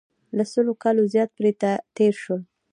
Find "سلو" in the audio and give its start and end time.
0.51-0.73